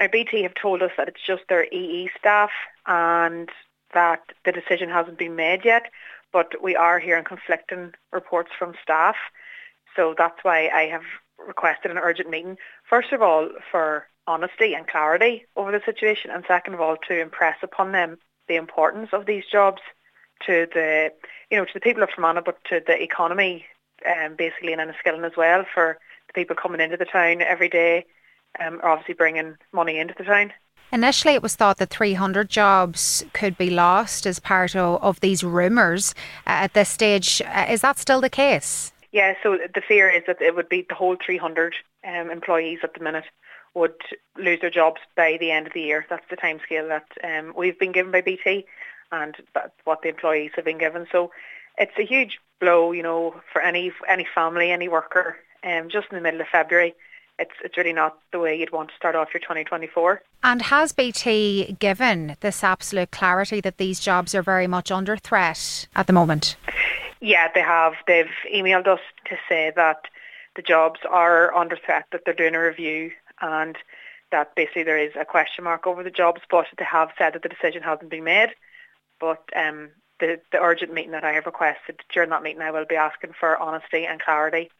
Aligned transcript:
Now 0.00 0.08
BT 0.08 0.42
have 0.42 0.54
told 0.54 0.82
us 0.82 0.92
that 0.96 1.08
it's 1.08 1.24
just 1.24 1.42
their 1.48 1.66
EE 1.66 2.10
staff 2.18 2.50
and 2.86 3.50
that 3.92 4.22
the 4.46 4.52
decision 4.52 4.88
hasn't 4.88 5.18
been 5.18 5.36
made 5.36 5.64
yet, 5.64 5.90
but 6.32 6.54
we 6.62 6.74
are 6.74 6.98
hearing 6.98 7.24
conflicting 7.24 7.92
reports 8.10 8.50
from 8.58 8.74
staff. 8.82 9.16
So 9.94 10.14
that's 10.16 10.42
why 10.42 10.68
I 10.68 10.86
have 10.86 11.02
requested 11.46 11.90
an 11.90 11.98
urgent 11.98 12.30
meeting, 12.30 12.56
first 12.88 13.12
of 13.12 13.20
all 13.20 13.50
for 13.70 14.06
honesty 14.26 14.74
and 14.74 14.86
clarity 14.86 15.44
over 15.56 15.70
the 15.70 15.82
situation 15.84 16.30
and 16.30 16.44
second 16.46 16.74
of 16.74 16.80
all 16.80 16.96
to 17.08 17.20
impress 17.20 17.56
upon 17.62 17.92
them 17.92 18.16
the 18.48 18.56
importance 18.56 19.10
of 19.12 19.26
these 19.26 19.44
jobs 19.50 19.82
to 20.46 20.66
the 20.72 21.10
you 21.50 21.56
know 21.56 21.64
to 21.64 21.74
the 21.74 21.80
people 21.80 22.02
of 22.02 22.10
Fermanagh 22.10 22.42
but 22.42 22.62
to 22.64 22.80
the 22.86 23.02
economy 23.02 23.64
um, 24.06 24.36
basically 24.36 24.72
in 24.72 24.78
Enniskillen 24.78 25.26
as 25.26 25.36
well 25.36 25.64
for 25.74 25.98
the 26.28 26.32
people 26.32 26.54
coming 26.54 26.80
into 26.80 26.96
the 26.96 27.04
town 27.06 27.42
every 27.42 27.68
day 27.68 28.04
um, 28.58 28.80
are 28.82 28.90
obviously 28.90 29.14
bringing 29.14 29.56
money 29.72 29.98
into 29.98 30.14
the 30.16 30.24
town. 30.24 30.52
Initially, 30.92 31.34
it 31.34 31.42
was 31.42 31.54
thought 31.54 31.76
that 31.78 31.90
300 31.90 32.48
jobs 32.48 33.24
could 33.32 33.56
be 33.56 33.70
lost 33.70 34.26
as 34.26 34.40
part 34.40 34.74
of, 34.74 35.00
of 35.02 35.20
these 35.20 35.44
rumours. 35.44 36.14
Uh, 36.46 36.66
at 36.66 36.74
this 36.74 36.88
stage, 36.88 37.40
uh, 37.46 37.66
is 37.68 37.80
that 37.82 37.98
still 37.98 38.20
the 38.20 38.30
case? 38.30 38.92
Yeah, 39.12 39.34
so 39.42 39.58
the 39.72 39.80
fear 39.80 40.08
is 40.08 40.24
that 40.26 40.40
it 40.40 40.56
would 40.56 40.68
be 40.68 40.86
the 40.88 40.94
whole 40.94 41.16
300 41.24 41.74
um, 42.06 42.30
employees 42.30 42.80
at 42.82 42.94
the 42.94 43.00
minute 43.00 43.24
would 43.74 43.94
lose 44.36 44.60
their 44.60 44.70
jobs 44.70 45.00
by 45.16 45.36
the 45.38 45.52
end 45.52 45.68
of 45.68 45.72
the 45.72 45.82
year. 45.82 46.04
That's 46.10 46.26
the 46.28 46.36
timescale 46.36 46.88
that 46.88 47.06
um, 47.22 47.52
we've 47.56 47.78
been 47.78 47.92
given 47.92 48.10
by 48.10 48.20
BT 48.20 48.66
and 49.12 49.36
that's 49.54 49.74
what 49.84 50.02
the 50.02 50.08
employees 50.08 50.52
have 50.56 50.64
been 50.64 50.78
given. 50.78 51.06
So 51.10 51.30
it's 51.78 51.98
a 51.98 52.04
huge 52.04 52.38
blow, 52.60 52.92
you 52.92 53.02
know, 53.02 53.40
for 53.52 53.60
any 53.62 53.92
any 54.08 54.26
family, 54.34 54.70
any 54.70 54.88
worker, 54.88 55.36
um, 55.64 55.88
just 55.90 56.08
in 56.10 56.16
the 56.16 56.22
middle 56.22 56.40
of 56.40 56.48
February 56.48 56.94
it's 57.40 57.54
it's 57.64 57.76
really 57.76 57.92
not 57.92 58.18
the 58.32 58.38
way 58.38 58.56
you'd 58.56 58.70
want 58.70 58.90
to 58.90 58.94
start 58.94 59.16
off 59.16 59.28
your 59.32 59.40
2024. 59.40 60.22
And 60.44 60.62
has 60.62 60.92
BT 60.92 61.76
given 61.78 62.36
this 62.40 62.62
absolute 62.62 63.10
clarity 63.10 63.60
that 63.62 63.78
these 63.78 63.98
jobs 63.98 64.34
are 64.34 64.42
very 64.42 64.66
much 64.66 64.92
under 64.92 65.16
threat 65.16 65.88
at 65.96 66.06
the 66.06 66.12
moment? 66.12 66.56
Yeah, 67.20 67.48
they 67.54 67.62
have. 67.62 67.94
They've 68.06 68.30
emailed 68.54 68.86
us 68.86 69.00
to 69.26 69.36
say 69.48 69.72
that 69.74 70.02
the 70.56 70.62
jobs 70.62 71.00
are 71.08 71.54
under 71.54 71.76
threat, 71.76 72.04
that 72.12 72.22
they're 72.24 72.34
doing 72.34 72.54
a 72.54 72.60
review 72.60 73.10
and 73.40 73.76
that 74.30 74.54
basically 74.54 74.84
there 74.84 74.98
is 74.98 75.12
a 75.18 75.24
question 75.24 75.64
mark 75.64 75.86
over 75.86 76.02
the 76.02 76.10
jobs, 76.10 76.40
but 76.50 76.66
they 76.78 76.84
have 76.84 77.10
said 77.18 77.34
that 77.34 77.42
the 77.42 77.48
decision 77.48 77.82
hasn't 77.82 78.10
been 78.10 78.24
made. 78.24 78.50
But 79.18 79.42
um, 79.56 79.90
the, 80.20 80.40
the 80.52 80.60
urgent 80.60 80.94
meeting 80.94 81.12
that 81.12 81.24
I 81.24 81.32
have 81.32 81.46
requested, 81.46 82.00
during 82.12 82.30
that 82.30 82.42
meeting 82.42 82.62
I 82.62 82.70
will 82.70 82.86
be 82.86 82.96
asking 82.96 83.32
for 83.38 83.56
honesty 83.56 84.06
and 84.06 84.20
clarity 84.20 84.70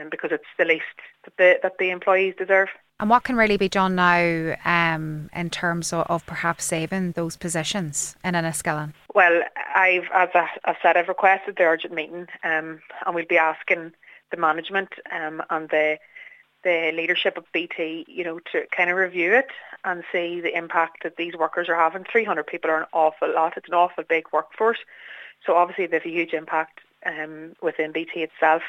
um, 0.00 0.08
because 0.10 0.30
it's 0.32 0.44
the 0.58 0.64
least 0.64 0.84
that 1.24 1.36
the, 1.36 1.58
that 1.62 1.78
the 1.78 1.90
employees 1.90 2.34
deserve. 2.38 2.68
And 3.00 3.10
what 3.10 3.22
can 3.22 3.36
really 3.36 3.56
be 3.56 3.68
done 3.68 3.94
now 3.94 4.56
um, 4.64 5.30
in 5.32 5.50
terms 5.50 5.92
of, 5.92 6.06
of, 6.08 6.26
perhaps 6.26 6.64
saving 6.64 7.12
those 7.12 7.36
positions 7.36 8.16
in 8.24 8.34
Enniskillen? 8.34 8.92
Well, 9.14 9.42
I've, 9.74 10.08
as 10.12 10.30
I, 10.34 10.48
have 10.64 10.76
said, 10.82 10.96
I've 10.96 11.06
requested 11.06 11.56
the 11.56 11.62
urgent 11.62 11.94
meeting 11.94 12.26
um, 12.42 12.80
and 13.06 13.14
we'll 13.14 13.24
be 13.24 13.38
asking 13.38 13.92
the 14.30 14.36
management 14.36 14.90
um, 15.12 15.42
and 15.50 15.68
the 15.68 15.98
the 16.64 16.90
leadership 16.92 17.36
of 17.36 17.44
BT, 17.52 18.04
you 18.08 18.24
know, 18.24 18.40
to 18.52 18.64
kind 18.76 18.90
of 18.90 18.96
review 18.96 19.32
it 19.32 19.46
and 19.84 20.02
see 20.10 20.40
the 20.40 20.56
impact 20.56 21.04
that 21.04 21.16
these 21.16 21.34
workers 21.34 21.68
are 21.68 21.76
having. 21.76 22.04
300 22.04 22.44
people 22.46 22.68
are 22.68 22.80
an 22.80 22.86
awful 22.92 23.32
lot. 23.32 23.56
It's 23.56 23.68
an 23.68 23.74
awful 23.74 24.02
big 24.02 24.24
workforce. 24.32 24.78
So 25.46 25.54
obviously 25.54 25.86
there's 25.86 26.04
a 26.04 26.10
huge 26.10 26.32
impact 26.32 26.80
um, 27.06 27.54
within 27.62 27.92
BT 27.92 28.22
itself 28.22 28.62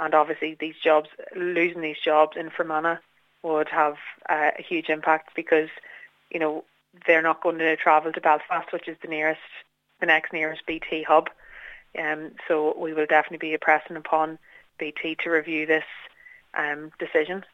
and 0.00 0.14
obviously 0.14 0.56
these 0.58 0.74
jobs, 0.82 1.08
losing 1.36 1.80
these 1.80 2.00
jobs 2.02 2.36
in 2.36 2.50
Fermanagh 2.50 2.98
would 3.42 3.68
have 3.68 3.96
uh, 4.28 4.50
a 4.58 4.62
huge 4.62 4.88
impact 4.88 5.30
because, 5.36 5.68
you 6.30 6.40
know, 6.40 6.64
they're 7.06 7.22
not 7.22 7.42
going 7.42 7.58
to 7.58 7.76
travel 7.76 8.12
to 8.12 8.20
Belfast, 8.20 8.72
which 8.72 8.88
is 8.88 8.96
the 9.02 9.08
nearest, 9.08 9.40
the 10.00 10.06
next 10.06 10.32
nearest 10.32 10.66
BT 10.66 11.02
hub. 11.02 11.28
Um, 11.98 12.32
so 12.48 12.74
we 12.78 12.92
will 12.92 13.06
definitely 13.06 13.50
be 13.50 13.56
pressing 13.58 13.96
upon 13.96 14.38
BT 14.78 15.16
to 15.22 15.30
review 15.30 15.66
this 15.66 15.84
um, 16.54 16.90
decision. 16.98 17.44